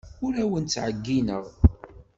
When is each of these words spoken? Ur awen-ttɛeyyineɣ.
Ur 0.25 0.33
awen-ttɛeyyineɣ. 0.43 1.45